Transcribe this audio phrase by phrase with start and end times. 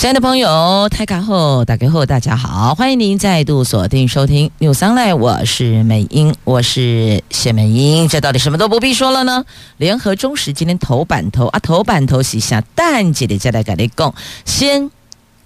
[0.00, 8.08] 亲爱的朋友，台卡后打开后，大家好，欢迎您再度锁定收听 News Online，我是美英，我是谢美英。
[8.08, 9.44] 这到底什么都不必说了呢？
[9.76, 14.14] 联合中时今天头版头啊，头版头写下淡季的再来给你讲，
[14.46, 14.90] 先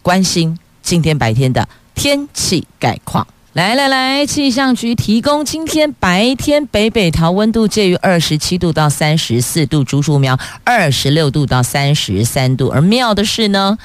[0.03, 3.27] 关心今天白天的天气概况。
[3.55, 12.69] 来来来，气象局提供今天白天北北桃温度介于二十七度到三十四度，竹竹苗二十六度到三十三度。
[12.69, 13.77] 而妙的是呢。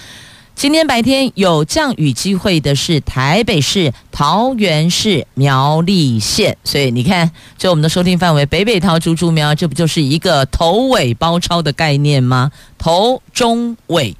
[0.59, 12.51] 今天白天有降雨机会的是台北市、桃园市、苗栗县，所以你看，就我们的收听范围，北北桃、竹竹苗，这不就是一个头尾包抄的概念吗？
[12.77, 14.17] 头中尾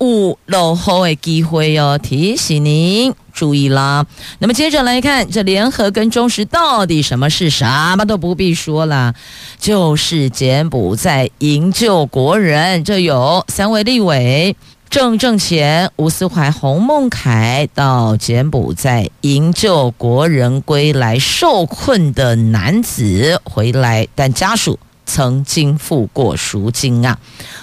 [0.00, 4.04] 雾落后的机会哦，提醒您注意啦。
[4.38, 7.64] 那么接着来看，这联合跟中时到底什么是什
[7.96, 9.14] 么都不必说了，
[9.58, 14.54] 就是柬埔寨营救国人，这有三位立委。
[14.90, 27.16] 郑正前、吴思怀、洪孟凯到柬埔寨营救国人归来，受困的男子回来，但家属曾经付过赎金啊。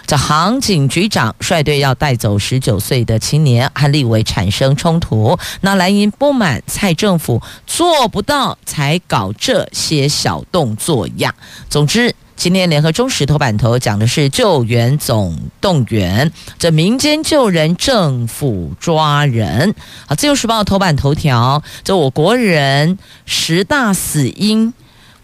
[0.05, 5.37] 这航警局长率队要带走十九岁的青年，和立委产生冲突。
[5.59, 11.35] 那蓝营不满蔡政府做不到，才搞这些小动作呀。
[11.69, 12.15] 总之。
[12.37, 19.73] 今天联合中时头版头讲的是救援总动员，这民间救人，政府抓人。
[20.05, 24.71] 好，自由时报头版头条，这我国人十大死因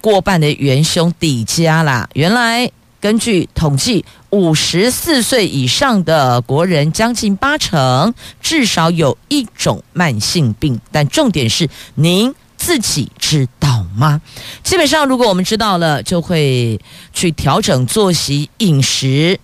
[0.02, 2.10] 过半的元凶底加啦。
[2.14, 12.34] 原来根据统计，五十四岁以上的国人将近八成至少有一种慢性病，但重点是您。
[12.64, 14.22] 自己知道吗？
[14.64, 16.80] 基本上，如果我们知道了，就会
[17.12, 19.38] 去调整作息、饮食，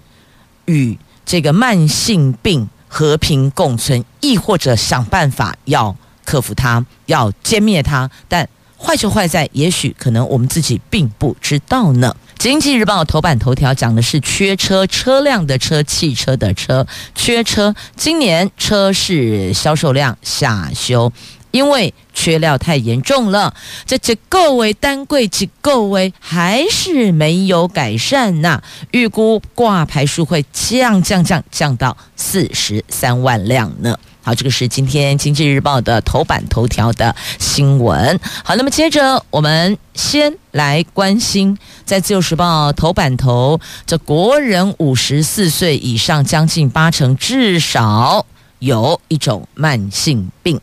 [0.63, 5.93] 与这个慢性病和平共存，亦或者想办法要
[6.23, 8.09] 克服它，要歼灭它。
[8.29, 8.47] 但
[8.77, 12.15] 坏就坏在，也许可能我们自己并不知道呢。
[12.37, 17.75] 经济日报头版头条讲的是缺车，车辆的车，汽车的车，缺车。
[17.97, 21.11] 今年车市销售量下修。
[21.51, 23.53] 因为缺料太严重了，
[23.85, 28.61] 这这个位单柜几个位还是没有改善呐、
[28.91, 33.97] 预估挂牌数会降降降降到四十三万辆呢。
[34.21, 38.19] 好，这个是今天经济日报的头版头条的新闻。
[38.43, 48.25] 好，那么接着我们先来关心，在自由时报头版头，这国人五十四岁以上，将近八成至少
[48.59, 50.59] 有一种慢性病。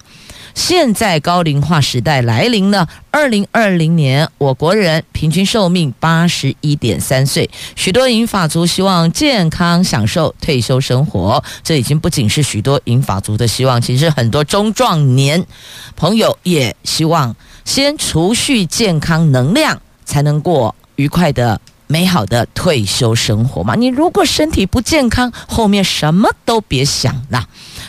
[0.57, 2.89] 现在高龄化时代来临了。
[3.11, 7.49] 二零二零年，我国人平均寿命八十一点三岁。
[7.77, 15.47] 许多银发族希望健康享受退休生活，这已经不仅是许多银发族的希望，其实很多中壮年
[15.95, 23.75] 朋友也希望先储蓄健康能量，才能过愉快的、美好的退休生活嘛。
[23.75, 27.47] 你如果身体不健康，后面什么都别想了。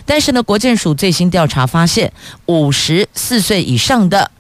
[0.08, 2.12] 但是呢，国健署最新调查发现，
[2.46, 4.32] 五十四岁以上的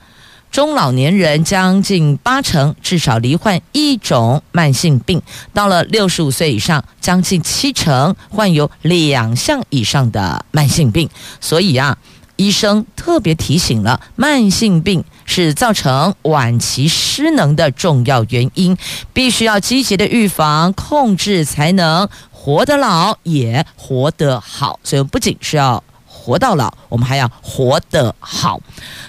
[0.49, 5.19] 中老年人将近八成至少罹患一种慢性病；
[5.53, 11.09] 到了六十五岁以上，将近七成患有两项以上的慢性病。
[11.41, 11.97] 所以啊，
[12.37, 18.77] 医生特别提醒了，慢性病是造成晚期失能的重要原因，
[19.11, 22.07] 必须要积极的预防控制，才能。
[22.47, 28.57] 活得老也活得好，所以不仅是要活到老，我们还要活得好。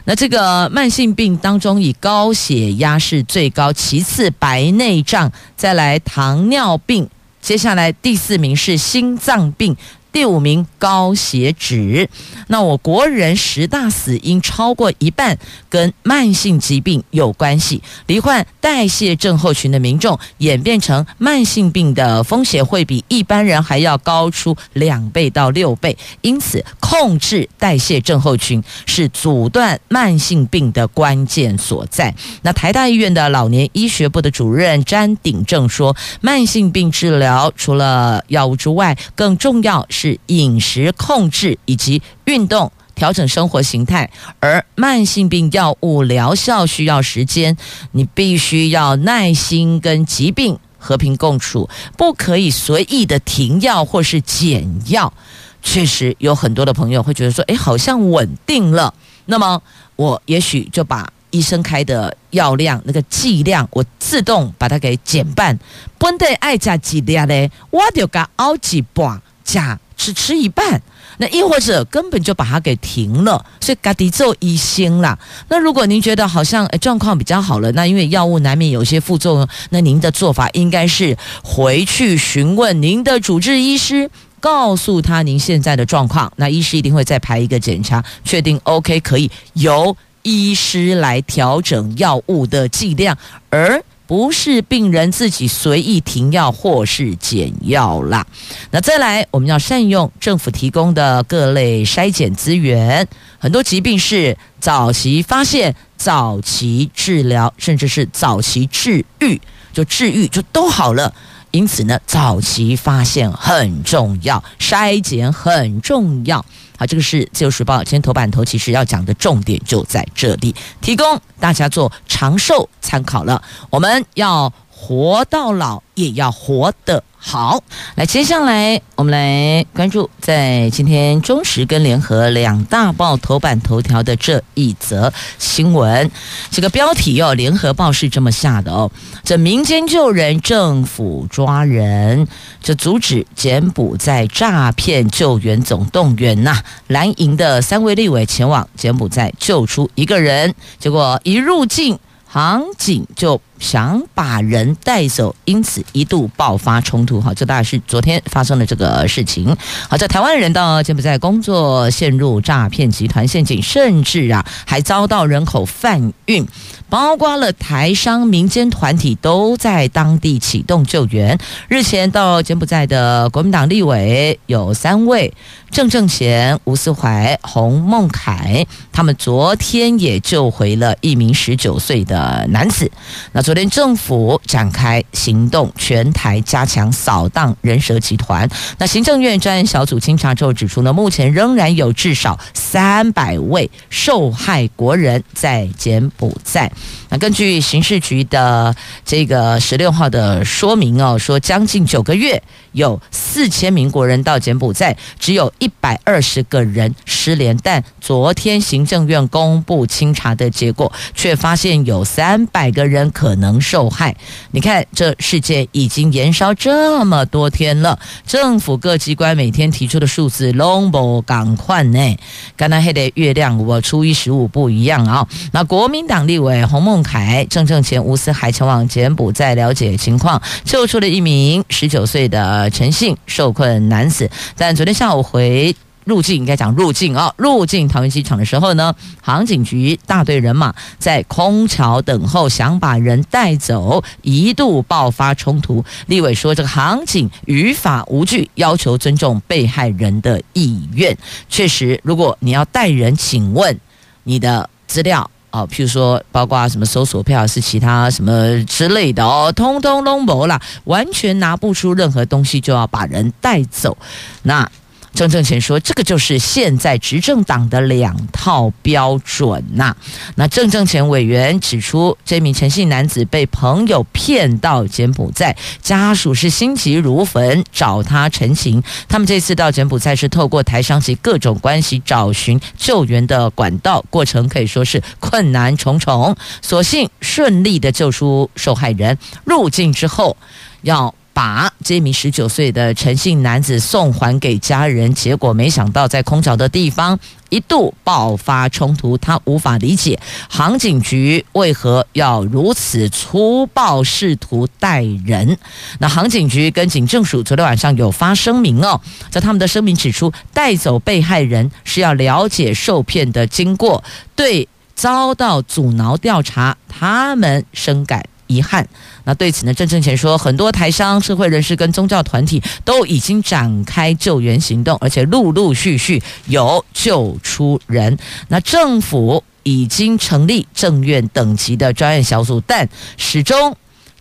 [0.06, 7.09] 那这个慢性病当中，以高血压是最高，其次白内障，再来糖尿病，
[7.41, 9.77] 接下来第四名是心脏病。
[10.18, 12.10] 第五名高血脂，
[12.48, 15.38] 那我国人十大死因超过一半
[15.70, 32.12] 跟慢性疾病有关系，罹患代谢症候群的民众演变成慢性病的风险会比一般人还要高出两倍到六倍，因此控制代谢症候群是阻断慢性病的关键所在。
[32.42, 40.08] 那台大医院的老年医学部的主任詹鼎正说，慢性病治疗除了药物之外，更重要是。
[40.27, 47.57] 饮食控制以及运动，调整生活形态，而慢性病药物疗效需要时间，
[47.93, 55.13] 你必须要耐心跟疾病和平共处，不可以随意的停药或是减药。
[55.60, 58.95] 确实有很多的朋友会觉得说，哎，好像稳定了，
[59.27, 59.61] 那么
[59.97, 65.59] 我也许就把医生开的药量那个剂量，我自动把它给减半。
[65.99, 70.80] 本来爱加几粒嘞，我就加熬几半，加只吃一半。
[71.21, 75.18] 那亦或者根本就把它给停了，所以嘎迪做医生啦。
[75.48, 84.09] 那如果您觉得好像状况比较好了，那因为药物难免有些副作用，那您的做法应该是回去询问您的主治医师，
[84.39, 86.33] 告诉他您现在的状况。
[86.36, 93.18] 那医师一定会再排一个检查，确定 OK 可以由医师来调整药物的剂量，
[93.51, 93.83] 而。
[94.09, 98.27] 不是病人自己随意停药或是减药啦。
[98.71, 103.07] 那再来，我们要善用政府提供的各类筛检资源。
[103.39, 109.39] 很多疾病是早期发现、早期治疗，甚至是早期治愈，
[109.75, 111.15] 就治愈就都好了。
[111.51, 116.45] 因此呢，早期发现很重要，筛检很重要。
[116.78, 123.42] 好，这个是《自由时报》今天头版头，其实要讲的重点就在这里，提供大家做长寿参考了。
[123.69, 127.62] 我们要活到老，也要活得好。
[127.97, 136.10] 来，接下来我们来关注在今天中时跟联合两大报头版头条的这一则新闻。
[136.50, 138.91] 这个标题哦，联合报是这么下的哦：
[139.24, 142.26] 这民间救人，政府抓人，
[142.62, 153.41] 这阻止柬埔寨诈骗救援总动员呐、蓝营的三位立委前往柬埔寨救出一个人，结果一入境，航警就。
[153.59, 157.21] 想把人带走，因此一度爆发冲突。
[157.21, 159.57] 好，这大概是昨天发生的这个事情。
[159.89, 166.47] 好，在台湾人到柬埔寨工作，陷入诈骗集团陷阱，甚至啊还遭到人口贩运，
[166.89, 171.37] 包括了台商、民间团体都在当地启动救援。
[171.66, 175.34] 日前到柬埔寨的国民党立委有三位：
[175.72, 178.65] 郑正贤、吴思怀、洪孟凯。
[178.93, 182.89] 他们昨天也救回了一名十九岁的男子。
[183.33, 183.43] 那。
[183.48, 188.47] 昨天政府展开行动，全台加强扫荡人蛇集团。
[188.77, 196.71] 那行政院专案小组清查之后指出呢，目前仍然有至少三百位受害国人在柬埔寨。
[197.10, 198.75] 那根据刑事局的
[199.05, 202.43] 这个十六号的说明哦，说将近九个月。
[202.72, 207.57] 有四千名国人到柬埔寨，只有一百二十个人失联。
[207.60, 214.15] 但昨天行政院公布清查的结果，却发现有三百个人可能受害。
[214.53, 222.16] 你看，这事件已经延烧这么多天了，政府各机关每天提出的数字拢无同款呢。
[222.57, 225.27] 刚才黑的月亮，我初一十五不一样啊。
[225.53, 232.68] 那国民党立委洪孟凯、郑正前、吴思海前往柬埔寨了解情况，救出了一名十九岁的。
[232.71, 235.74] 陈姓受困男子，但昨天下午回
[236.04, 245.84] 入境，应该讲入境啊，入境桃园机场的时候呢，航警局大队人马在空桥等候，想把人带走，一度爆发冲突。
[246.06, 251.16] 立委说，这个航警于法无据，要求尊重被害人的意愿。
[251.48, 253.78] 确实，如果你要带人，请问
[254.24, 255.30] 你的资料。
[255.50, 263.96] 哦，譬如说，包括什么搜索票是其他什么之类的哦，通通都没了，完全拿不出任何东西，就要把人带走，
[264.42, 264.70] 那。
[265.18, 269.96] 郑正前说：“这个就是现在执政党的两套标准呐、”
[270.37, 278.80] 那郑正前委员指出，这名陈姓男子被朋友骗到柬埔寨，家属是心急如焚，找他陈情。
[279.08, 289.18] 他们这次到柬埔寨是透过台商及各种关系找寻救援的管道，过程可以说是困难重重，所幸顺利的救出受害人。
[289.44, 290.37] 入境之后
[290.82, 291.12] 要。
[291.38, 297.16] 把这名十九岁的陈姓男子送还给家人，结果没想到在空桥的地方
[297.49, 300.18] 一度爆发冲突，他无法理解
[300.50, 305.57] 航警局为何要如此粗暴，试图带人。
[306.00, 314.02] 那航警局跟警政署昨天晚上有发声明哦，在他们的声明指出，带走被害人是要了解受骗的经过，
[314.35, 314.66] 对
[314.97, 318.87] 遭到阻挠调查，他们深感遗憾。
[319.25, 328.19] 那对此呢，郑正贤说，很多台商、社会人士跟宗教团体都已经展开救援行动，而且陆陆续续有救出人。
[328.49, 333.76] 那政府已经成立政院等级的专业小组，但始终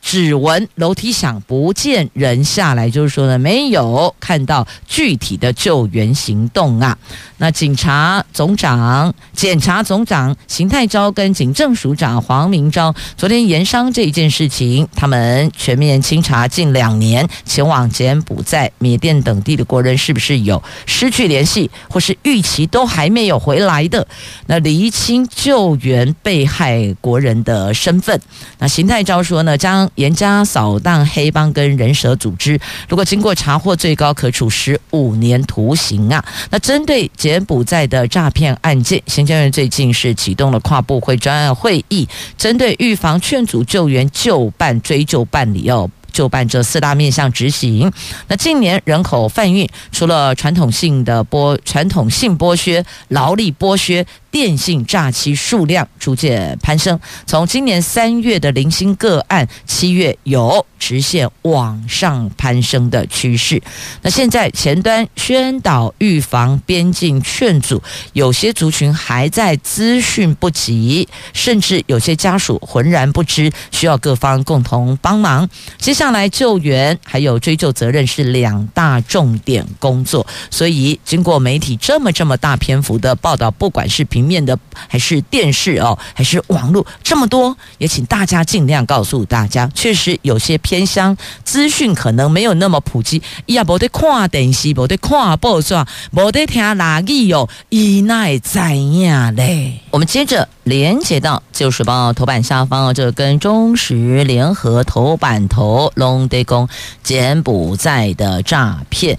[0.08, 6.98] 指纹楼梯响，不见人下来，就是说呢，没有看到具体的救援行动啊。
[7.40, 24.08] 那警察总长、检察总长邢泰昭跟警政署长黄明昭昨天研商这一件事情，他们全面清查近两年前往柬埔寨、缅甸等地的国人是不是有失去联系，或是预期都还没有回来的，
[24.46, 28.20] 那厘清救援被害国人的身份。
[28.60, 36.24] 那邢泰昭说呢，将严加扫荡黑帮跟人蛇组织，如果经过查获，最高可处十五年徒刑啊。
[36.50, 45.90] 那针对柬埔寨的诈骗案件，行政院最近是启动了跨部会专案会议，针对预防、劝阻、救援、就办、追究办理哦。
[46.10, 47.92] 就办这四大面向执行。
[48.28, 54.04] 那近年人口贩运，除了传统性的剥传统性剥削、劳力剥削。
[54.38, 63.60] 电信诈欺数量逐渐攀升，从今年三月的零星个案，七月有直线往上攀升的趋势。
[64.04, 67.82] 那现在前端宣导、预防、边境劝阻，
[68.14, 75.50] 有些族群还在资讯不及，甚至有些家属浑然不知，需要各方共同帮忙。
[75.80, 80.28] 接下来救援还有追究责任是两大重点工作。
[80.52, 93.22] 所以经过媒体这么这么大篇幅的报道，不管是平面的还是电视哦，还是网络这么多，也请大家尽量告诉大家，确实有些偏乡资讯可能没有那么普及。
[93.46, 95.74] 也，无得看电视，无得看报纸，
[96.12, 99.82] 无得听哪里哦，伊奈怎样嘞？
[99.92, 106.68] 我们接着连接到《自由时报》头版下方，这跟中时联合头版头龙德公
[107.02, 109.18] 柬埔寨的诈骗。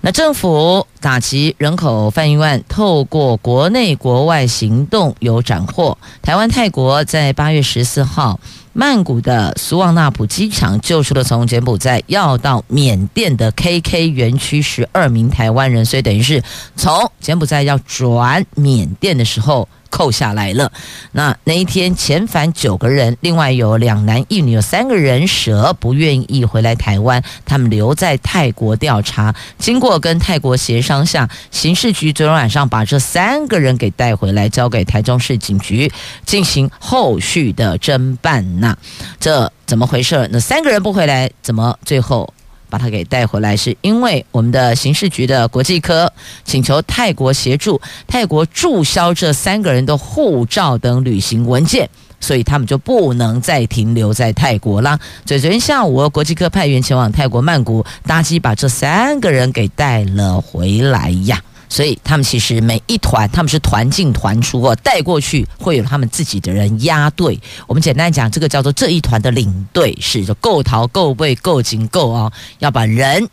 [0.00, 5.98] 那政府打击人口贩运案，透过国内国外行动有斩获。
[6.22, 8.38] 台湾泰国在八月十四号，
[8.72, 16.42] 曼谷的苏旺纳普机场救出了从柬埔寨要到缅甸的 KK 园区十二名台湾人，所以等于是
[16.76, 19.68] 从柬埔寨要转缅甸的时候。
[19.90, 20.70] 扣下来了。
[21.12, 29.34] 那那一天遣返九个人，另外有两男一女，有三个人蛇不愿意回来台湾，他们留在泰国调查。
[29.58, 35.90] 经过跟泰国协商下，刑事局昨天晚上把这三个人给带回来，交给台中市警局
[36.24, 38.60] 进行后续的侦办。
[38.60, 38.76] 那
[39.18, 40.28] 这怎么回事？
[40.32, 42.32] 那三个人不回来，怎么最后？
[42.68, 46.12] 把他给带回来，是因为我们的刑事局的国际科
[46.44, 51.88] 请求泰国协助，泰国注销这三个人的护照等旅行文件，
[52.20, 54.98] 所以他们就不能再停留在泰国了。
[55.26, 61.40] 所以昨天下午，国际科派员前往泰国曼谷搭机，把这三个人给带了回来呀。
[61.68, 67.38] 所以他们其实每一团，他们是团进团出哦，带过去会有他们自己的人压队。
[67.66, 73.28] 我们简单讲，这个叫做这一团的领队是就够逃够位够紧够哦，要把人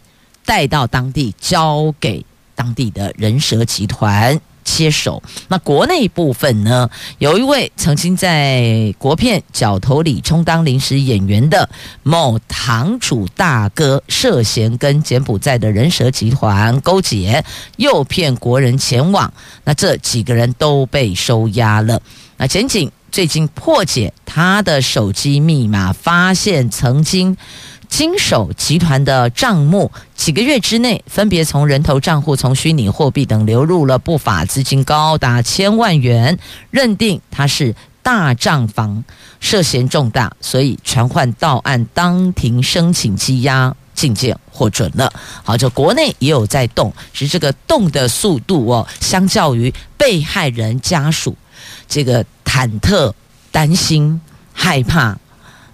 [0.45, 4.39] 带到当地，交给当地的人蛇集团。
[4.65, 5.23] 接手。
[5.47, 6.89] 那国内部分呢？
[7.19, 11.69] 有一位曾经在国片《角头》里充当临时演员的
[12.03, 17.45] 某堂主大哥，涉嫌跟柬埔寨的人蛇集团勾结，
[17.77, 19.31] 诱骗国人前往。
[19.63, 22.01] 那这几个人都被收押了。
[22.37, 27.37] 那检警最近破解他的手机密码，发现曾经。
[27.95, 36.37] 金手集团的账目，几个月之内分别从人头账户、从虚拟货币等流入了不法资金高达千万元，
[36.71, 37.73] 认定他是
[38.03, 39.01] 大账房，
[39.39, 45.13] 涉嫌重大，所以传唤到案，当庭申请羁押，进见获准了。
[45.45, 51.33] 好，这国内也有在动，是这个动的速度哦，相较于被害人家属，
[51.87, 53.13] 这个忐忑、
[53.53, 54.19] 担心、
[54.51, 55.17] 害怕。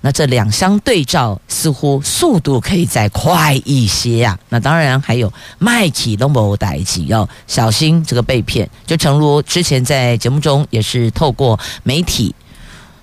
[0.02, 4.40] 那这两相对照，似乎速度可以再快一些呀、啊。
[4.50, 8.68] 那当然还有麦起龙博代志要小心这个被骗。
[8.86, 12.34] 就诚如之前在节目中也是透过媒体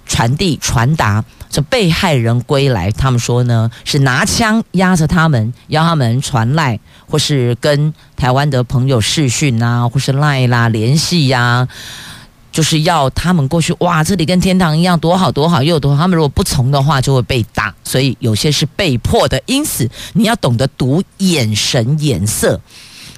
[0.07, 11.69] 传递传达，这被害人归来，他们说呢是拿枪压着他们，要他们传赖，或是跟台湾的朋友视讯啊，或是赖啦联系呀、啊。
[12.50, 16.02] 就是要他们过去哇，这里跟天堂一样，多好多好又多好。
[16.02, 19.40] 他们如果不从的话，就会被打，所以有些是被迫的。
[19.47, 22.61] 因此，你要懂得读眼神、眼色。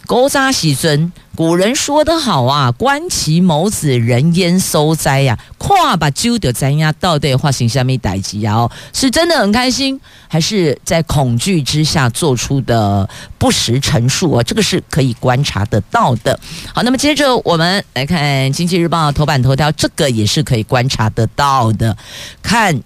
[0.07, 5.39] 勾扎喜尊，古人说得好啊，观其眸子，人焉收灾呀？
[5.57, 8.55] 跨把揪的咱呀，到底发生什么代志呀？
[8.55, 14.43] 哦，是真的很开心，还是在恐惧之下做出的不实陈述啊？
[14.43, 16.39] 这个是可以观察得到的。
[16.75, 21.97] 好，那么接着我们来看《经济日报》头版头条，这个也是可以观察得到的。
[22.43, 22.83] 看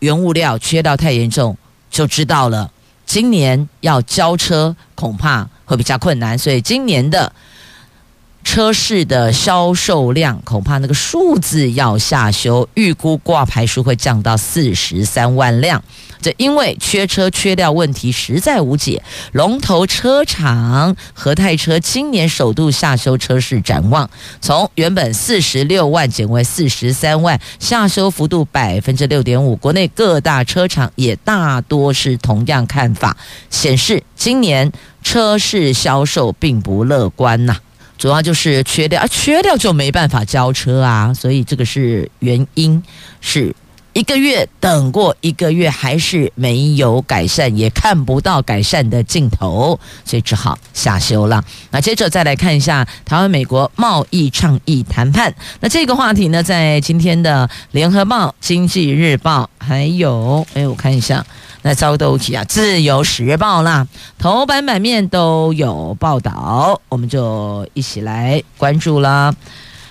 [0.00, 1.56] 原物料缺到太严重，
[1.90, 2.70] 就知道了。
[3.06, 7.32] 今年要交车恐怕会比较困难，所以今年的。
[8.52, 15.80] 车市的销售量恐怕那个数字要下修，预估挂牌数会降到四十三万辆。
[16.20, 29.54] 这因为缺车缺料问题实在无解，龙头车厂和泰车今年首度下修车市展望，从原本四十六万减为四十三万，下修幅度百分之六点五。
[29.54, 33.16] 国内各大车厂也大多是同样看法，
[33.48, 34.72] 显示今年
[35.04, 37.56] 车市销售并不乐观呐。
[38.00, 42.82] 主要就是缺料啊，缺料就没办法交车啊，所以这个是原因，
[43.20, 43.54] 是
[43.92, 51.44] 一个月等过一个月还是没有改善，也看不到改善的尽头，所以只好下修了。
[51.70, 61.22] 那接着再来看一下台湾美国贸易倡议谈判，那这个话题呢，在今天的联合报、经济日报还有，哎，我看一下。
[61.62, 63.86] 那遭都起啊，《自由时报》啦，
[64.18, 69.34] 头版版面都有报道，我们就一起来关注啦。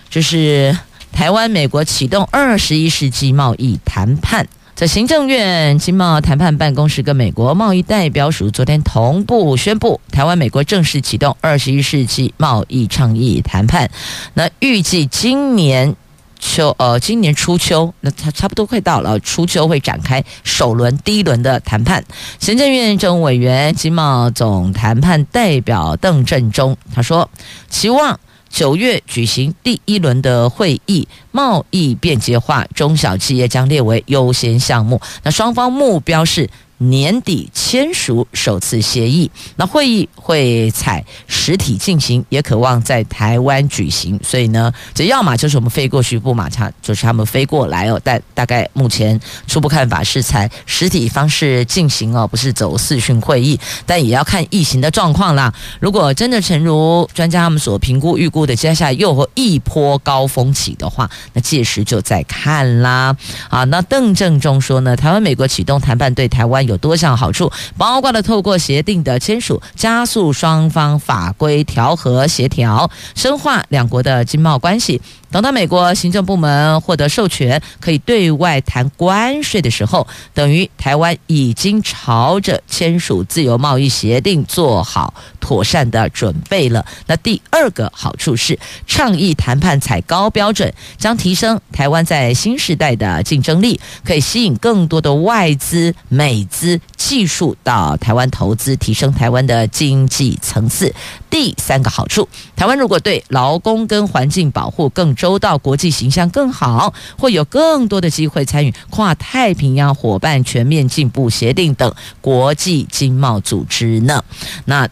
[0.10, 0.76] 这是
[1.12, 13.92] 台湾美国启动二十一世纪贸易谈判，在行政院经贸谈判办公室跟美国贸易代表署昨天同步宣布，台湾美国正式启动二十一世纪贸易倡议谈判。
[14.34, 15.96] 那预计今年。
[16.40, 22.04] 秋呃，今年初秋，那差差不多快到了，初秋会展开首轮第一轮的谈判。
[22.40, 27.30] 行政院政务委员、经贸总谈判代表邓振中他说，
[27.70, 28.20] 期望
[28.50, 35.00] 九月举行第一轮的会议，贸易便捷化，中小企业将列为优先项目。
[35.24, 36.50] 那双方目标是。
[36.80, 44.18] 年底签署首次协议，那会议会采实体进行，也渴望在台湾举行。
[44.24, 48.00] 所以呢，这要么就是我们飞过去，不马差就是他们飞过来哦。
[48.02, 53.60] 但大概目前初步看法是采实体方式进行哦，不是走视讯会议。
[53.86, 55.54] 但也要看疫情的状况啦。
[55.82, 63.14] 如果真的诚如专家他们所评估预估的，接下来又会一波高峰期的话，那届时就再看啦。
[63.50, 66.69] 啊，那邓正中说呢，台湾美国启动谈判对台湾。
[66.70, 75.02] 有多项好处，包括了透过协定的签署，加速双方法规调和协调，深化两国的经贸关系。
[75.32, 86.84] 等到美国行政部门获得授权，可以对外谈关税的时候，等于台湾已经朝着签署自由贸易协定做好妥善的准备了。
[87.06, 100.94] 那第二个好处是，倡议谈判采高标准，将提升台湾在新时代的竞争力，可以吸引更多的外资、美资技术到台湾投资，提升台湾的经济层次。
[101.30, 114.24] 第三个好处，台湾如果对劳工跟环境保护更收到，国际形象更好，会有更多的机会参与跨太平洋伙伴全面进步协定等国际经贸组织呢。
[114.64, 114.88] 那。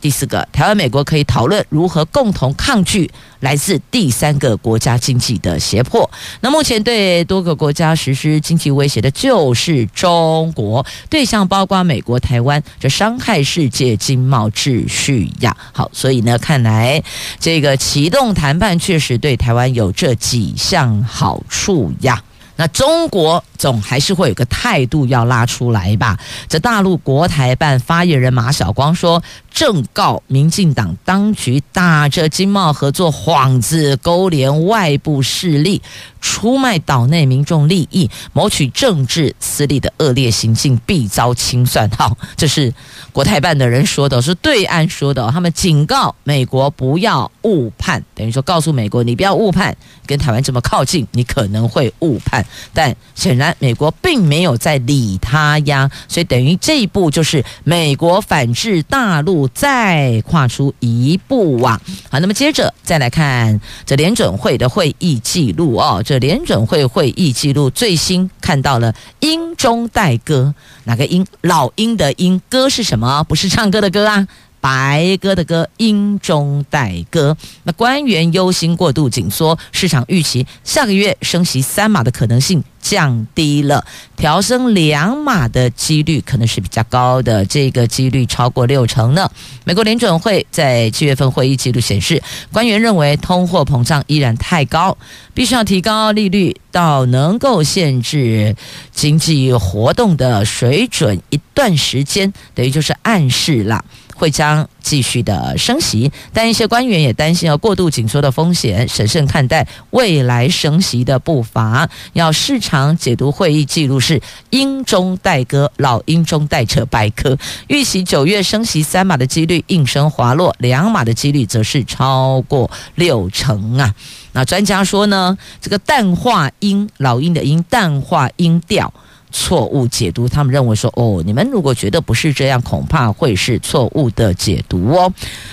[0.00, 3.10] 第四个，台湾、美国可以讨论如何共同抗拒
[3.40, 6.10] 来自第三个国家经济的胁迫。
[6.40, 15.56] 那目前对多个国家实施经济威胁的就是中国，对象包括美国、台湾，这伤害世界经贸秩序呀。
[15.72, 17.02] 好，所以呢，看来
[17.38, 22.22] 这个启动谈判确实对台湾有这几项好处呀。
[22.60, 26.18] 那中国总还是会有个态度要拉出来吧？
[26.46, 35.80] 这大陆国台办发言人马晓光说，正告民进党当局打着经贸合作幌子，勾连外部势力，
[36.20, 41.88] 出卖岛内民众利益，谋取政治私利的恶劣行径，必遭清算。
[41.96, 42.74] 好，这是
[43.10, 45.30] 国台办的人说的，是对岸说的。
[45.32, 52.44] 他们警告美国不要误判，等于说告诉美国，你不要误判，跟台湾这么靠近，你可能会误判。
[52.72, 61.80] 但显然美国并没有在理他呀，所以等于这一步就是美国反制大陆再跨出一步啊。
[62.10, 66.02] 好，那么接着再来看这联准会的会议记录哦。
[66.04, 71.26] 这联准会会议记录最新看到了鹰中带歌，哪个鹰？
[71.42, 73.24] 老鹰的鹰，歌是什么？
[73.24, 74.26] 不是唱歌的歌啊。
[74.60, 77.36] 白鸽的鸽，鹰中带鸽。
[77.62, 83.84] 那官员忧心过度紧缩，市场预期下个月升息三码的可能性降低了，
[84.16, 89.30] 调升两码的几率可能是比较高的，这个几率超过六成呢。
[89.64, 94.96] 美国联准会在七月份会议记录显示，官员认为通货膨胀依然太高，
[95.32, 98.54] 必须要提高利率到能够限制
[98.92, 103.84] 经济活动的水准一段时间，等于就是暗示了。
[104.20, 111.88] 会将继续的升息，但一些官员也担心要过度紧缩的风险，审慎看待未来升息的步伐。
[112.12, 117.38] 要市场解读会议记录是鹰中带鸽，老鹰中带扯白鸽。
[117.68, 123.94] 预期九月升息三码的几率应声滑落，两码的几率则是超过六成啊。
[124.32, 128.92] 那专家说呢，这个淡化鹰，老鹰的鹰，淡化鹰调。
[129.32, 135.12] 错误解读，他们认为说，哦，你们如果觉得不是这样，恐怕会是错误的解读哦。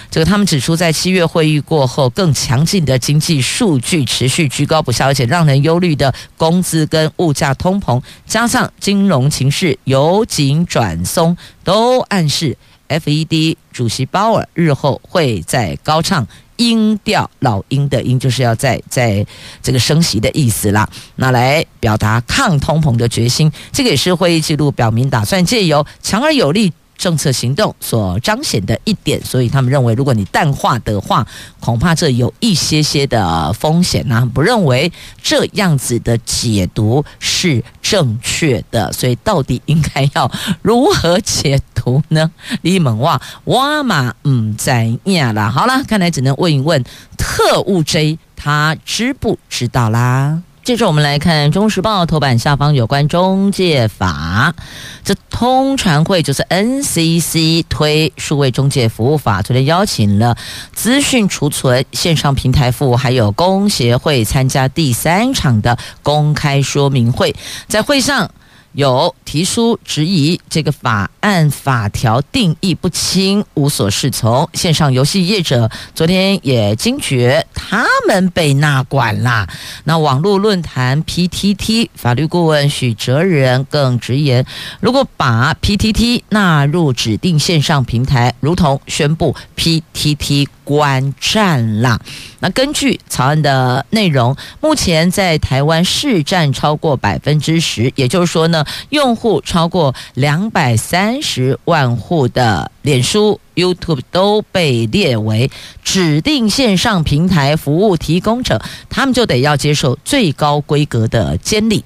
[0.10, 16.28] 这个他们指出，在七月会议过后，更强劲的经济数据持续居高不下，而且让人忧虑的工资跟物价通膨，加上金融情势由紧转松，都暗示 FED 主席鲍尔日后会再高唱。
[16.58, 19.26] 鹰调，老鹰的鹰就是要在在
[19.64, 26.72] 这个升息的意思啦，那来表达抗通膨的决心，这个也是会议记录表明，打算借由强而有力。
[26.98, 31.26] 政策行动所彰显的一点，所以他们认为，如果你淡化的话，
[31.60, 34.30] 恐怕这有一些些的风险呢、啊。
[34.34, 40.32] 不认为这样子的解读是正确的，所以到底应该要
[40.62, 42.32] 如何解读呢？
[42.62, 46.84] 你们哇哇嘛嗯在呀啦，好了，看来只能问一问
[47.18, 50.42] 特务 J，他知不知道啦？
[50.68, 54.54] 接着我们来看《中时报》头版下方有关中介法，
[55.02, 60.36] 这通传会就是 NCC 推数位中介服务法，昨天邀请了
[60.74, 67.34] 资讯储存线上平台服务还有工协会参加第三场的公开说明会，
[67.70, 68.30] 在会上。
[68.74, 74.48] 有提出质疑，这个法案法条定义不清，无所适从。
[74.54, 79.48] 线上游戏业者昨天也惊觉，他们被纳管啦。
[79.86, 84.46] 那网络论坛 PTT 法律顾问许哲仁更直言，
[84.80, 91.98] 如果把 PTT 纳入指定线上平台，如同宣布 PTT 观战啦。
[92.40, 105.50] 那根据草案的内容，目前在台湾市占超过百分之十，也就是说呢，用户超过两百三十万户的脸书、YouTube 都被列为
[105.86, 111.86] 指定线上平台服务提供者，他们就得要接受最高规格的监理。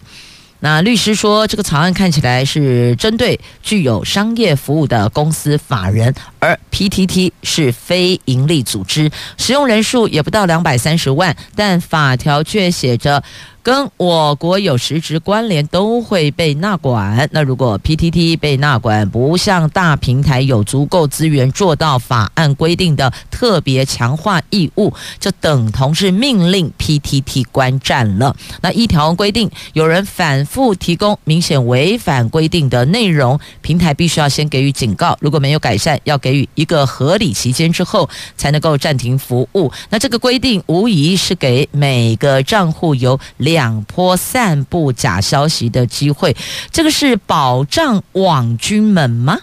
[0.63, 13.23] 那律师说，这个草案看起来是针对具有商业服务的公司法人，而 PTT 是非营利组织，使用人数也不到两百三十万，但法条却写着。
[13.63, 17.30] 跟我国有实质关联都会被纳管。
[17.32, 28.36] 那如果 PTT 被纳管，不像大平台有足够资源做到法案规定的特别强化义务，就等同是命令 PTT 关站了。
[28.62, 39.71] 那一条规定，有人反复提供明显违反规定的内容，平台必须要先给予警告，如果没有改善，要给一个合理期间之后才能够暂停服务。
[39.89, 46.35] 那这个规定无疑是给每个账户有两波散布假消息的机会，
[46.71, 49.37] 这个是保障网军们吗？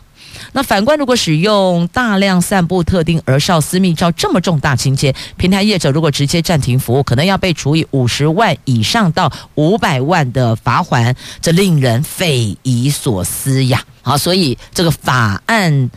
[0.53, 13.83] 那反观，如果使用大量散布特定而少私密照这么重大情节，平台业者如果直接暂停服务，可能要被处以五十万以上到五百万的罚锾，这令人匪夷所思呀！
[14.03, 15.91] 好，所以这个法案。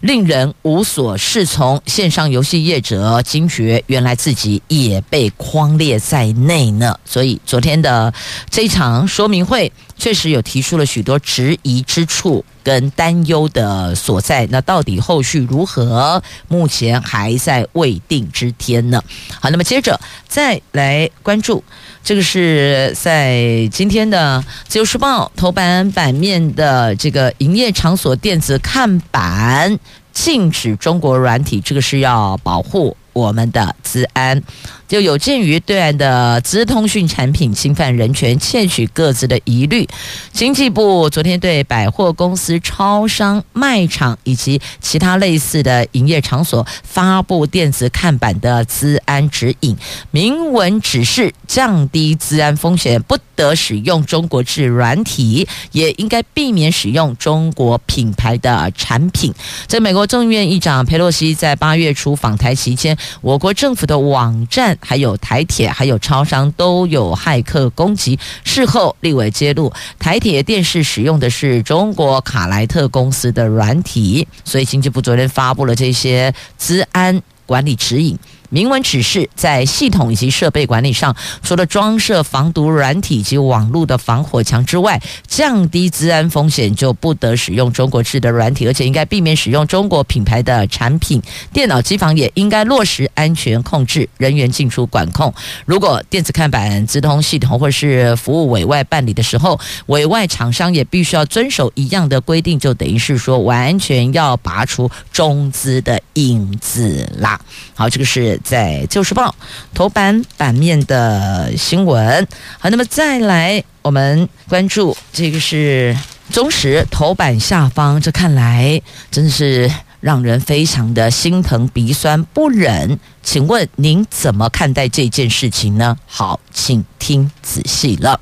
[0.00, 6.98] 令人无所适从，线上游戏业者惊觉，原来自己也被框列在内呢。
[7.04, 8.12] 所以昨天的
[8.50, 14.46] 这一场说明会，确实有提出了许多质疑之处跟担忧的所在。
[14.50, 16.22] 那到底后续如何？
[16.46, 19.02] 目前还在未定之天呢。
[19.40, 21.64] 好，那么接着再来关注，
[22.08, 29.78] 这个是在今天的《自由时报》头版版面的这个营业场所电子看板
[30.10, 34.42] 禁止中国软体，这个是要保护我们的资安。
[34.88, 39.86] 就有鉴于对岸的资通讯产品侵犯人权、窃取各自的疑虑，
[40.32, 49.76] 经济部昨天对百货公司、超商、卖场以及其他类似的营业场所发布电子看板的资安指引，
[50.10, 59.34] 明文指示降低资安风险，不得使用中国制软体，也应该避免使用中国品牌的产品。
[59.66, 64.77] 在美国众议院议长佩洛西在八月初访台期间，我国政府的网站。
[64.80, 68.18] 还有台铁，还有超商都有骇客攻击。
[68.44, 78.18] 事后，立委揭露，台铁电视使用的是中国卡莱特公司的软体，所以经济部昨天发布了这些资安管理指引。
[78.50, 91.22] 明文指示，在系统以及设备管理上，除了装设防毒软体及网络的防火墙之外，降低资安风险，就不得使用中国制的软体，而且应该避免使用中国品牌的产品。
[91.52, 95.32] 电脑机房也应该落实安全控制、人员进出管控。
[95.66, 107.38] 如果电子看板资通系统或是服务委外办理的时候，委外厂商也必须要遵守一样的规定，就等于是说完全要拔除中资的影子啦。
[107.74, 108.37] 好，这个是。
[108.44, 109.30] 在《旧时报》
[109.74, 112.26] 头版版面的新闻。
[112.58, 115.96] 好，那么再来，我们关注这个是
[116.30, 118.00] 中时头版下方。
[118.00, 119.70] 这看来真的是
[120.00, 122.98] 让人非常的心疼、鼻酸、不忍。
[123.22, 125.96] 请问您怎么看待这件事情呢？
[126.06, 128.18] 好，请听仔细了。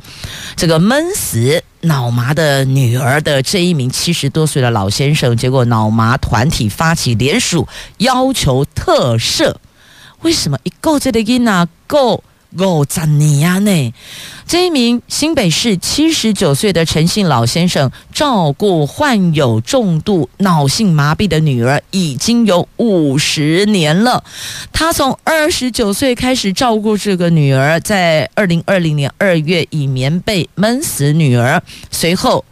[0.56, 9.54] 这个闷死脑麻的女儿的这一名七十多岁的老先生，结果脑麻团体发起联署，要求特赦。
[10.22, 12.22] 为什么一个这个囡仔够
[12.58, 13.92] 五十年啊呢？
[14.46, 24.24] 这一名新北市七十九岁的陈姓老先生，照顾患有重度脑性麻痹的女儿已经有五十年了。
[24.72, 32.44] 他从二十九岁开始照顾这个女儿，在二零二零年二月以棉被闷死女儿，随后。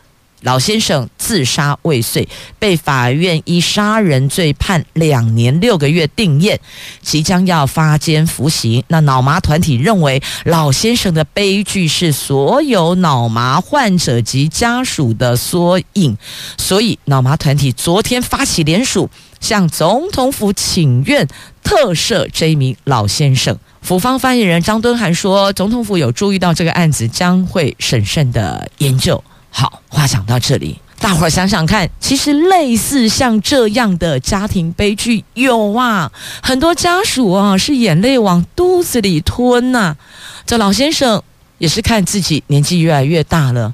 [0.44, 2.28] 老先生自杀未遂，
[2.59, 6.59] 被法院以杀人罪判两年六个月定谳，
[7.00, 8.85] 即将要发监服刑。
[8.88, 16.16] 那脑麻团体认为，老先生的悲剧是所有脑麻患者及家属的缩影，
[16.59, 19.09] 所以脑麻团体昨天发起联署，
[19.40, 21.26] 向总统府请愿
[21.62, 23.59] 特赦这一名老先生。
[23.80, 29.24] 府方发言人张敦涵说，总统府有注意到这个案子，将会审慎的研究。
[29.57, 36.11] 好，话讲到这里，大伙儿想想看，其实类似像这样的家庭悲剧有啊，
[36.43, 39.97] 很多家属啊是眼泪往肚子里吞呐、
[40.45, 41.23] 这老先生
[41.59, 43.73] 也是看自己年纪越来越大了，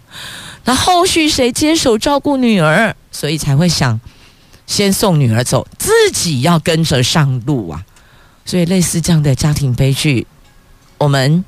[0.67, 3.99] 那后续谁接手照顾女儿，所以才会想
[4.67, 7.83] 先送女儿走，自己要跟着上路啊。
[8.45, 10.27] 所以类似这样的家庭悲剧，
[10.99, 11.43] 我们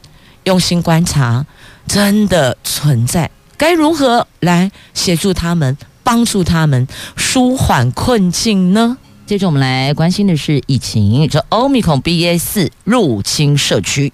[0.44, 1.44] 用心观察，
[1.86, 3.30] 真的存在。
[3.62, 8.98] 该如何来协助他们、帮助他们舒缓困境呢？
[9.24, 14.12] 接着我们来关心的是疫情，这 Omicron BA 四入侵社区。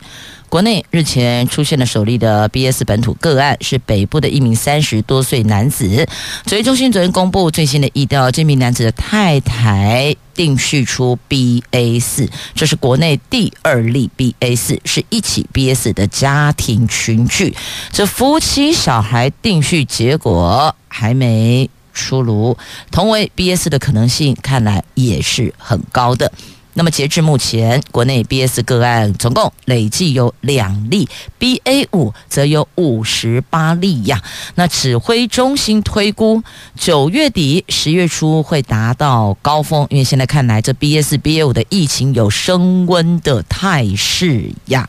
[0.50, 6.06] 国内日前出现了首例的 BA 本土个案，是北部的一名三十多岁男子。
[6.44, 17.56] 指挥中心昨天公布最新的疫调，这名男子的太太定序出 BA 四，这是国内第二例 BA 四，是一起 BA 四的家庭群聚。
[17.90, 22.56] 这夫妻小孩定序结果还没出炉，
[22.92, 26.30] 同为 BA 四的可能性看来也是很高的。
[26.78, 31.08] 那么截至目前，国内 BS 个案总共累计有两例
[31.40, 34.22] ，BA 五则有五十八例呀。
[34.54, 36.40] 那指挥中心推估，
[36.78, 44.88] 九月底、十月初会达到高峰，因为现在看来，这 BSBA 五的疫情有升温的态势呀。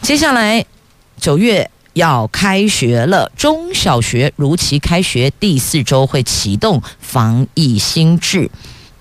[0.00, 0.64] 接下来
[1.18, 8.48] 九月要开学了，中小学如期开学，第四周会启动防疫新制。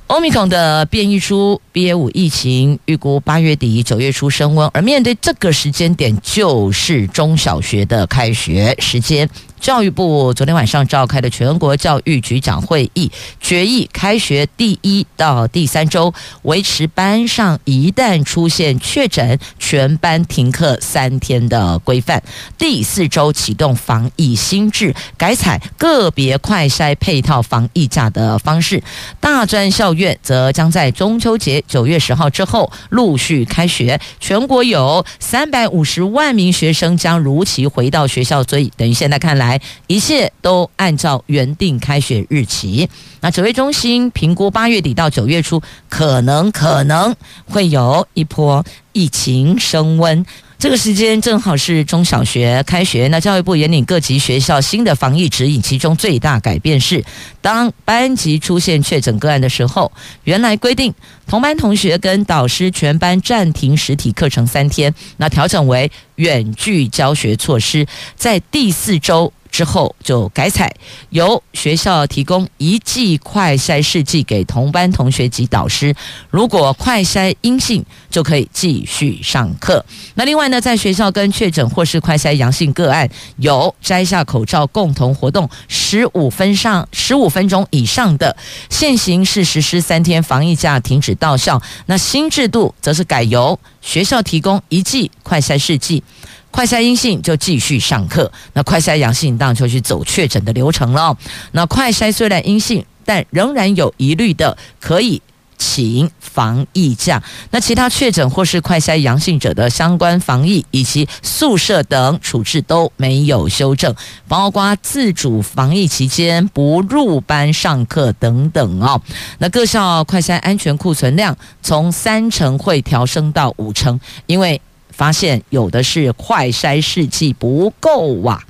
[0.07, 9.29] 欧米孔的变异株 BA 五疫情预估八月底九月初升温，而面对这个时间点，就是中小学的开学时间。
[9.59, 22.21] 教育部昨天晚上召开的全国教育局长会议决议，开学第一到第三周维持班上一旦出现确诊，全班停课三天的规范。
[22.57, 28.81] 第四周启动防疫新制，改采个别快筛配套防疫假的方式。
[29.19, 39.46] 大专校院则将在中秋节九月十号之后陆续开学，全国有三百五十万名学生将如期回到学校，所以等于现在看来。
[39.87, 42.89] 一切都按照原定开学日期。
[43.21, 50.25] 那指挥中心评估，八月底到九月初，可能可能会有一波疫情升温。
[50.59, 57.05] 这个时间正好是中小学开学，那教育部引领各级学校新的防疫指引，其中最大改变是，
[57.41, 59.91] 当班级出现确诊个案的时候，
[60.23, 60.91] 原来规定
[61.27, 70.71] 同班同学跟导师全班暂停实体课程三天，那调整为远距教学措施，在第四周之后就改采，
[71.09, 75.95] 由学校提供一剂快筛试剂给同班同学及导师，
[76.29, 79.83] 如果快筛阴性，就可以继续上课。
[80.15, 88.35] 那另外呢，在学校跟确诊或是快筛阳性个案有摘下口罩共同活动十五分上十五分钟以上的，
[88.69, 91.59] 现行是实施三天防疫假，停止到校。
[91.85, 96.03] 那新制度则是改由学校提供一剂快筛试剂。
[96.49, 101.15] 快筛阴性就继续上课，那快筛阳性当然就去走确诊的流程了。
[101.51, 105.21] 那快筛虽然阴性，但仍然有疑虑的，可以
[105.57, 107.21] 请防疫假。
[107.51, 113.93] 那其他确诊或是快筛阳性者的相关防疫以及宿舍等处置都没有修正，
[114.27, 118.99] 包括自主防疫期间不入班上课等等哦。
[119.39, 124.59] 那各校快筛安全库存量从三成会调升到五成，因为。
[124.97, 128.43] 发现有的是快筛试剂不够啊！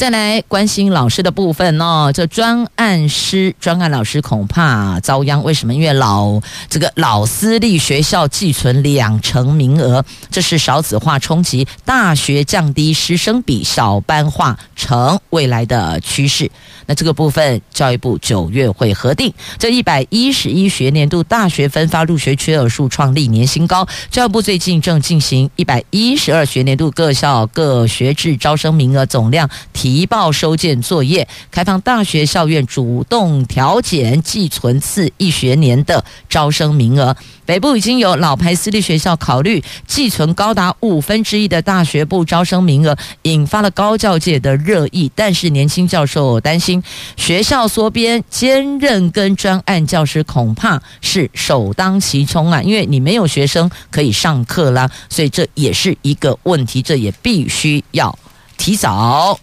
[0.00, 5.44] 再来关心老师的部分哦，这专案师、专案老师恐怕遭殃。
[5.44, 5.74] 为什么？
[5.74, 16.50] 因为老这个老私立学校寄存两成名额，这是少子化冲击，大学降低师生比，小班化成未来的趋势。
[16.86, 19.30] 那这个部分，教育部九月会核定。
[19.58, 23.86] 这一百一十一学年度大学分发入学缺额数创历年新高。
[24.10, 37.16] 教育部最近正进行一百一十二学年度各校各学制招生名额总量提报收件作业，开放大学校院主动调减寄存次一学年的招生名额。
[37.44, 45.10] 北部已经有老牌私立学校考虑寄存高达五分之一的大学部招生名额，引发了高教界的热议。
[45.16, 46.80] 但是年轻教授担心，
[47.16, 58.16] 学校缩编兼任跟专案教师恐怕是首当其冲啊，因为你没有学生可以上课啦，所以这也是一个问题，这也必须要
[58.56, 59.40] 提早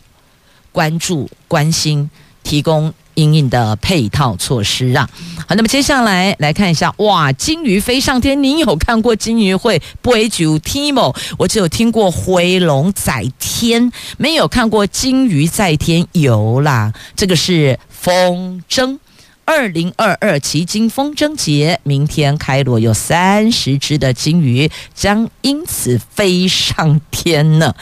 [0.78, 2.08] 关注、关心，
[2.44, 2.94] 提供。
[3.18, 5.10] 应应的配套措施啊，
[5.48, 11.12] 好，那么接下来来看一下，哇，金鱼飞上天，您有看过金鱼会飞上天吗？
[11.40, 19.00] 我只有听过回龙在天，没有看过金鱼在天游啦，这个是风筝。
[19.48, 27.74] 二零二二旗津风筝节明天开锣，有三十只的鲸鱼将因此飞上天呢。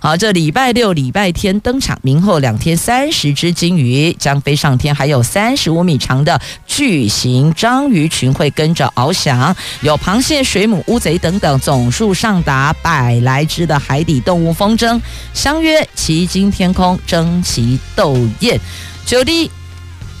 [0.00, 14.98] 好，这礼拜六、礼拜天登场，明后两天三十只鲸鱼将飞上天，还有三十五米长的巨型章鱼群会跟着翱翔，有螃蟹、水母、乌贼等等，总数上达百来只的海底动物风筝
[15.34, 18.58] 相约旗津天空争奇斗艳，
[19.04, 19.50] 九弟。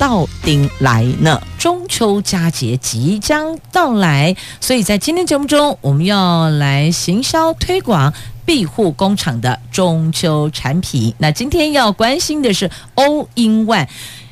[0.00, 8.10] 到顶来呢，中秋佳节即将到来，所以在今天节目中，我们要来行销推广
[8.46, 11.14] 庇护工厂的中秋产品。
[11.18, 13.86] 那今天要关心的是 All in One，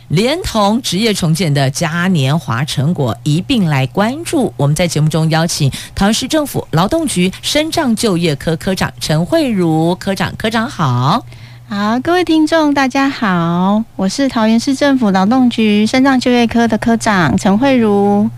[0.09, 4.55] 连同职业重建的嘉年华成果一并来关注。
[4.57, 11.27] 我们在节目中邀请桃园市政府劳动局深障就业科科长陈慧如科长，科长好。
[11.71, 18.31] 好，各位听众，大家好，我是桃园市政府劳动局身障就业科的科长陈慧如。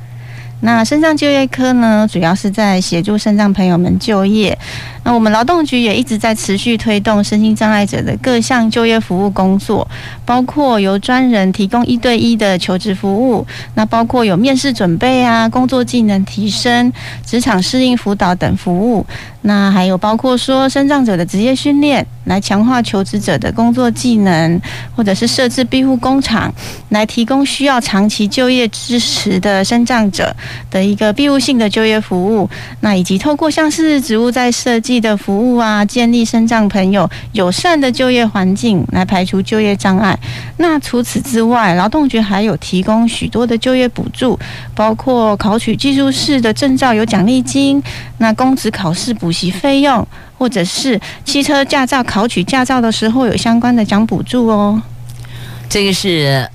[0.62, 4.58] 那身障就业科呢，主要是在协助身障朋友们就业。
[5.04, 9.88] 那我们劳动局也一直在持续推动身心障碍者的各项就业服务工作，
[10.26, 16.92] 包括由专人提供一对一的求职服务，那包括有面试准备啊、工作技能提升、
[17.24, 19.06] 职场适应辅导等服务。
[19.42, 24.60] 那还有包括说身障者的职业训练，来强化求职者的工作技能，
[24.94, 26.54] 或者是设置庇护工厂，
[26.90, 30.34] 来提供需要长期就业支持的生障者
[30.70, 32.48] 的一个庇护性的就业服务。
[32.80, 35.00] 那以及透过像是职务再设计。
[35.00, 40.14] 的服务啊，建立生障朋友友善的就业环境，来排除就业障碍。
[40.58, 44.38] 那除此之外，劳动局还有提供许多的就业补助，
[44.74, 47.82] 包括考取技术士的证照有奖励金，
[48.18, 50.06] 那公职考试补习费用，
[50.40, 54.80] 或者是汽车驾照考取驾照的时候有相关的奖补助哦。
[55.68, 56.48] 这个是。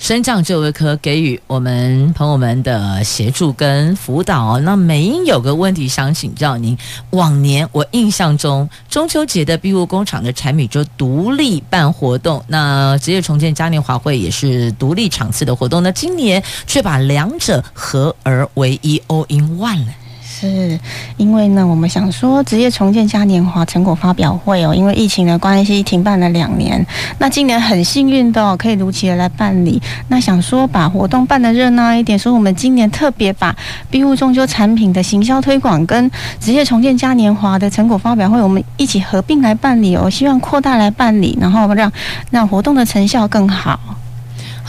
[0.00, 4.58] 身障就业科给予我们朋友们的协助跟辅导。
[4.60, 6.74] 那美英有个问题想请教您：
[7.10, 15.82] 往年我印象中中秋节的庇护工厂的产品就独立办活动，那职业重建嘉年华会也是独立场次的活动。
[15.82, 19.92] 那今年却把两者合而为一，all in one 了。
[20.40, 20.78] 是
[21.18, 26.84] 因为呢，我们想说职业重建嘉年华成果发表会哦，因为疫情的关系停办了两年，
[27.18, 29.80] 那今年很幸运的哦，可以如期的来办理。
[30.08, 33.54] 那想说把活动办得热闹一点，所以我们今年特别把
[33.90, 41.92] 庇护中秋产品的行销推广跟职业重建嘉年华的成果发表会，我们一起合并来办理哦，希望扩大来办理，然后让
[42.30, 43.78] 让活动的成效更好。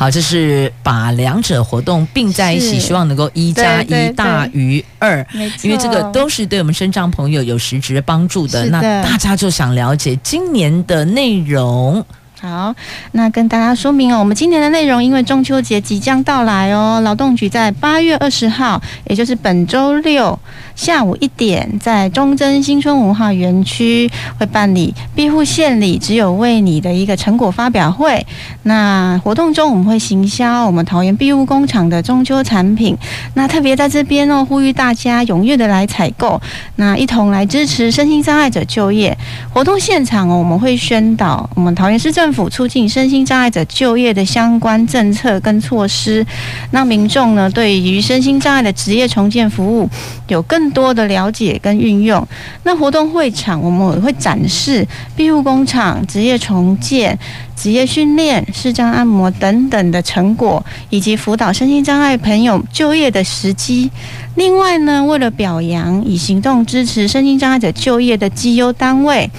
[0.02, 5.24] 好，这是把两者活动并在一起，希望能够一加一大于二。
[5.62, 8.64] 因为这个都是对我们身障朋友有实质帮助的。
[8.64, 12.04] 的那大家就想了解今年的内容。
[12.40, 12.74] 好，
[13.12, 20.40] 那跟大家说明哦，我们今年的内容，因为中秋节即将到来哦，劳动局在八月二十号，也就是本周六
[20.82, 24.10] 下午一点，在中正新村文化园区
[24.40, 28.26] 会办理庇护献礼，只有为你的一个成果发表会。
[28.64, 32.98] 那活动中我们会行销我们桃园庇护工厂的中秋产品，
[33.36, 36.42] 那特别在这边哦，呼吁大家踊跃的来采购，
[36.78, 39.16] 那一同来支持身心障碍者就业。
[39.54, 42.32] 活动现场哦，我们会宣导我们桃园市政。
[42.32, 46.26] 府促进身心障碍者就业的相关政策跟措施，
[46.72, 49.90] 让民众呢对于身心障碍的职业重建服务
[50.30, 52.28] 有更多的了解跟运用。
[52.64, 57.18] 那活动会场我们也会展示庇护工厂、职业重建、
[57.56, 63.90] 职业训练、视障按摩等等的成果，以及辅导身心障碍朋友就业的时机。
[64.36, 69.30] 另外呢，为了表扬以行动支持身心障碍者就业的绩优单位。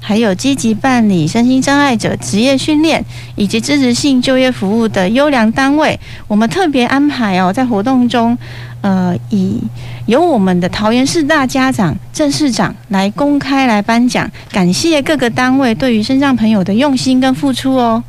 [0.00, 3.04] 还有积极办理身心障碍者职业训练
[3.36, 8.36] 以及支持性就业服务的优良单位，我们特别安排哦，在活动中，
[8.80, 9.60] 呃，以
[10.06, 18.02] 由我们的桃园市大家长郑市长来公开来颁奖，感谢各个单位对于身障朋友的用心跟付出哦。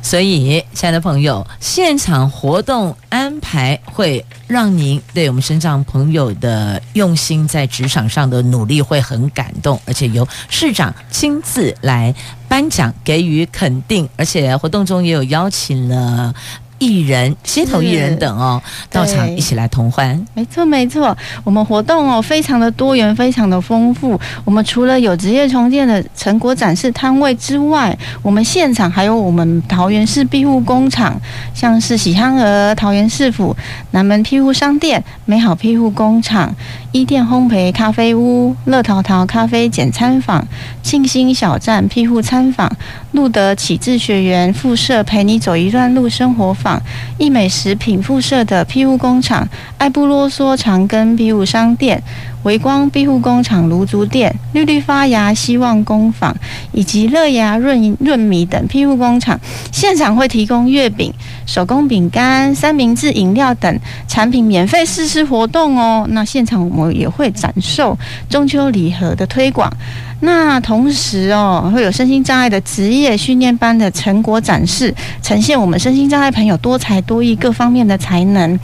[0.00, 12.14] 所以，亲爱的朋友，现场活动安排会让您对我们身上朋友的用心在职场上的努力会很感动，而且由市长亲自来
[12.48, 16.34] 颁奖给予肯定，而且活动中也有邀请了。
[16.78, 18.60] 艺人、街头艺人等哦，
[18.90, 20.24] 到场一起来同欢。
[20.34, 24.18] 没错，没错，我们活动哦，非常的多元，非常的丰富。
[24.44, 31.20] 我们除了有职业重建的成果展示摊位之外，我们现场还有我们桃园市庇护工厂，
[31.54, 33.56] 像是喜憨儿、桃园市府
[33.90, 36.54] 南门庇护商店、美好庇护工厂、
[36.90, 40.42] 伊甸烘焙咖啡屋、乐淘淘咖啡简餐坊、
[40.82, 42.70] 庆兴小站庇护餐坊、
[43.12, 46.80] 路德启智学园附设陪你走一段路生活坊。
[47.18, 52.02] 艺美食品附设的庇护工厂、爱不啰嗦长庚庇护商店、
[52.44, 56.34] 微光庇护工厂芦竹店、绿绿发芽希望工坊
[56.72, 59.38] 以及乐芽润润米等庇护工厂，
[59.72, 61.12] 现场会提供月饼、
[61.46, 66.06] 手工饼干、三明治、饮料等产品免费试吃活动哦。
[66.10, 67.98] 那现场我们也会展售
[68.30, 69.72] 中秋礼盒的推广。
[70.20, 74.92] 那同时哦，会有身心障碍的职业训练班的成果展示，
[75.22, 78.58] 呈现我们身心障碍朋友多才多艺各方面的才能。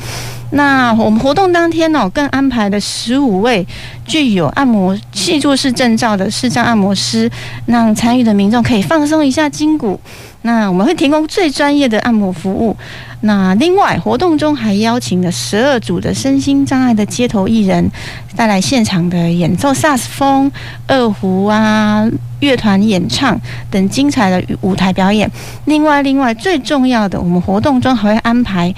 [0.50, 3.66] 那我们活动当天哦，更安排了十五位
[4.04, 7.30] 具有按摩协助式证照的视障按摩师，
[7.66, 9.98] 让参与的民众可以放松一下筋骨。
[10.42, 12.76] 那我们会提供最专业的按摩服务。
[13.26, 17.90] 那另外，活动中还邀请了十二组的身心障碍的街头艺人，
[18.36, 20.52] 带来现场的演奏萨斯风、
[20.86, 22.06] 二胡啊、
[22.40, 25.30] 乐团演唱等精彩的舞台表演。
[25.64, 28.74] 另外，另外最重要的，我们活动中还会安排。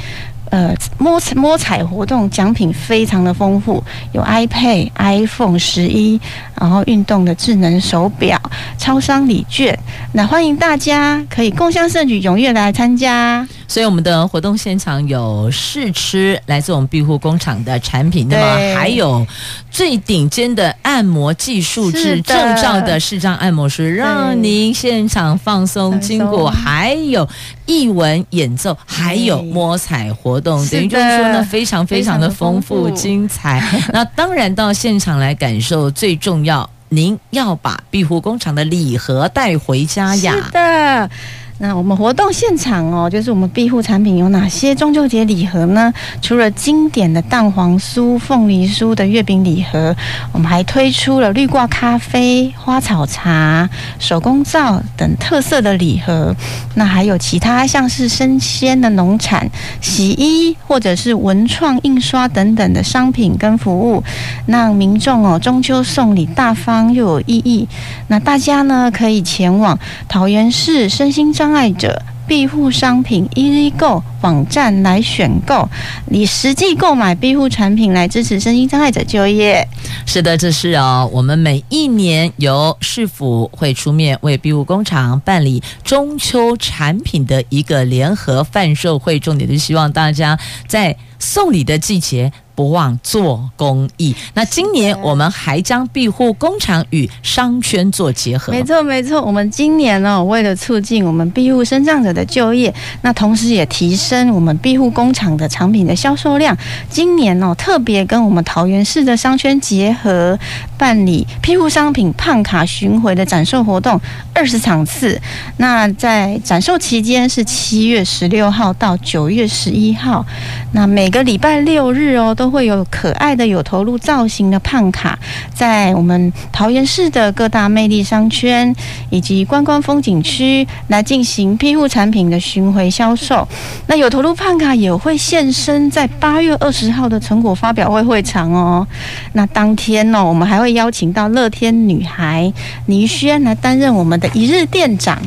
[0.50, 3.82] 呃，摸摸彩活动奖品非常的丰富，
[4.12, 6.20] 有 iPad、iPhone 十一，
[6.54, 8.40] 然后运动的智能手表、
[8.78, 9.76] 超商礼券，
[10.12, 13.44] 那欢迎大家可以共襄盛举，踊跃来参加。
[13.68, 19.26] 所以我们的活动现场有试吃来自我们庇护工厂的产品，那么还有
[19.70, 27.28] 最顶尖的按摩技术制证照的视障按摩师，让您现场放松筋骨，还有
[27.66, 33.62] 艺文演奏，还有摸彩活动，等于就是说呢，非常非常的丰富精彩。
[33.92, 40.34] 那当然到现场来感受最重要，您要把庇护工厂的礼盒带回家呀。
[40.34, 41.10] 是的。
[41.58, 45.90] 那我们活动现场哦，就是我们庇护产品有哪些中秋节礼盒呢？
[46.20, 49.96] 除了经典的蛋黄酥、凤梨酥的月饼礼盒，
[50.32, 53.66] 我们还推出了绿挂咖啡、花草茶、
[53.98, 56.36] 手工皂等特色的礼盒。
[56.74, 59.48] 那还有其他像是生鲜的农产、
[59.80, 64.04] 洗衣或者是文创印刷等等的商品跟服务，
[64.44, 67.66] 让民众哦中秋送礼大方又有意义。
[68.08, 75.68] 那大家呢可以前往桃园市身心照障碍者庇护商品 Easy Go 网站来选购，
[76.10, 79.68] 以实际购买庇护产品来支持身心障碍者就业。
[80.06, 90.36] 是的，这是哦，我们每一年由市府会出面为庇护工厂办理中秋产品的一个联合贩售会，重点是希望大家
[90.66, 92.32] 在送礼的季节。
[92.56, 94.12] 不忘做公益。
[94.34, 98.52] 那今年我们还将庇护工厂与商圈做结合。
[98.52, 99.22] 没错，没错。
[99.22, 106.56] 我们今年呢、哦，为了促进我们庇护生长者的就业，那同时也提升我们庇护工厂的产品的销售量。
[106.88, 110.38] 今年哦，特别跟我们桃园市的商圈结合，
[110.78, 114.00] 办理庇护商品胖卡巡回的展售活动
[114.32, 115.20] 二十场次。
[115.58, 120.24] 那在展售期间是七月十六号到九月十一号。
[120.72, 125.18] 那每个礼拜六日哦，都都会有可爱的有头鹿造型的胖卡，
[125.52, 128.72] 在我们桃园市的各大魅力商圈
[129.10, 133.48] 以及观光风景区来进行庇护产品的巡回销售。
[133.88, 138.86] 那有头鹿胖卡也会现身在八月二十号的成果发表会会场哦。
[139.32, 142.52] 那当天呢，我们还会邀请到乐天女孩
[142.86, 145.20] 倪轩来担任我们的一日店长。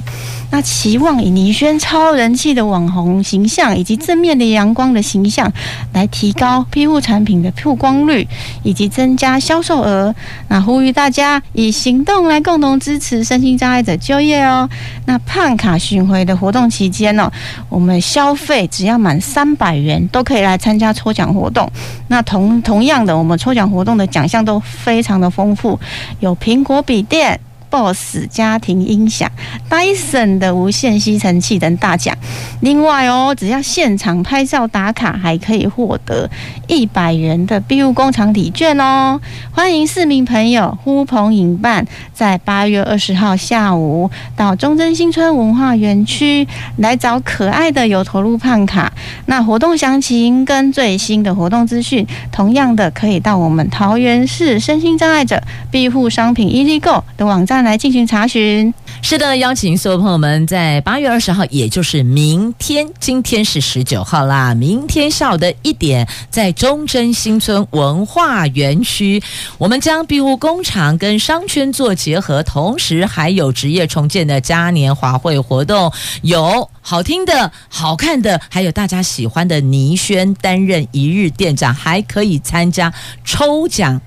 [0.52, 5.52] 那期望以倪轩超人气的网红形象，以及正面的阳光的形象，
[5.94, 8.28] 来提高庇护产品的曝光率，
[8.64, 10.14] 以及增加销售额。
[10.48, 14.68] 那呼吁大家以行动来共同支持身心障碍者就业哦。
[15.06, 17.32] 那胖卡巡回的活动期间呢，
[17.70, 21.72] 我们消费只要满三百元，都可以来参加抽奖活动。
[22.08, 25.80] 那同同样的，我们抽奖活动的奖项都非常的丰富，
[26.20, 27.40] 有苹果笔电。
[27.70, 29.32] BOSS 家庭音响、
[29.70, 32.18] Dyson 的无线吸尘器等大奖。
[32.62, 36.30] 另外哦，只要现场拍照打卡，还可以获得
[36.68, 39.22] 一百元的庇护工厂礼券哦。
[39.52, 46.48] 欢迎市民朋友呼朋引伴，在八月二十号下午到中正新村文化园区
[46.78, 48.92] 来找可爱的有头鹿胖卡。
[49.28, 55.40] 那活动详情跟最新的活动资讯，同样的可以到我们桃园市身心障碍者
[55.70, 57.59] 庇护商品 Easy Go 的网站。
[57.64, 58.74] 来进行查询。
[59.02, 64.54] 是的，邀请所有朋友们在八月二十号，也就是明天，今天是十九号啦。
[64.54, 69.22] 明天下午的一点，在中正新村文化园区，
[69.58, 75.92] 我们将庇护工厂跟商圈做结合，同时还有职业重建的嘉年华会活动，
[76.22, 82.94] 有好听的、好看的，还有大家喜欢的倪轩担任一日店长，还可以参加
[83.24, 84.02] 抽奖。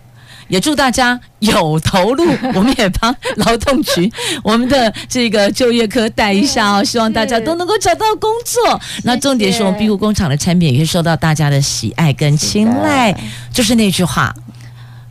[0.53, 2.23] 也祝大家有投入，
[2.55, 4.13] 我们也帮劳动局
[4.45, 8.79] 我们的这个就业科带一下哦，希望大家都能够找到工作。
[9.05, 13.19] 那重点是我们庇护工厂的产品也会受到大家的喜爱跟青睐，
[13.51, 14.35] 就是那句话：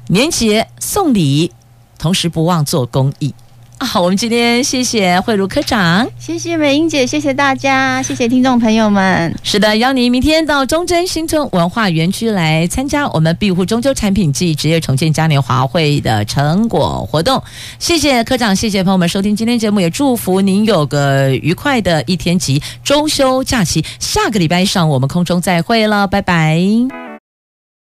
[0.09, 1.51] 年节送礼，
[1.97, 3.33] 同时不忘做公益。
[3.83, 9.35] 好，我们今天谢谢慧如科长，谢谢美英姐，谢谢大家，谢谢听众朋友们。
[9.43, 17.41] 是的，邀您明天到中贞新村文化园区来参加我们庇护中秋产品暨职业重建嘉年华会的成果活动。
[17.79, 23.83] 谢谢科长，谢谢朋友们收听今天节目，也祝福您有个愉快的一天及周休假期。
[23.99, 27.10] 下个礼拜上我们空中再会了，拜拜。